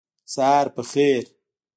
سهار 0.33 0.65
په 0.75 0.81
خیر 0.91 1.23